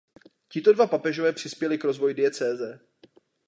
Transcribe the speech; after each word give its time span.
Tito 0.49 0.73
dva 0.73 0.87
papežové 0.87 1.33
přispěli 1.33 1.77
k 1.77 1.83
rozvoji 1.83 2.13
diecéze. 2.13 2.79